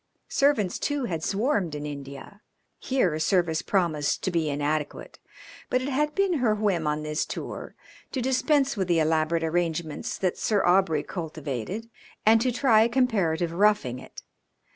[0.29, 2.41] Servants, too, had swarmed in India.
[2.79, 5.19] Here service promised to be inadequate,
[5.69, 7.75] but it had been her whim on this tour
[8.11, 11.87] to dispense with the elaborate arrangements that Sir Aubrey cultivated
[12.25, 14.23] and to try comparative roughing it.